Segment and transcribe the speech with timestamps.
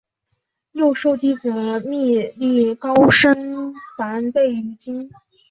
[0.71, 1.51] 又授弟子
[1.81, 5.11] 觅历高声梵呗于今。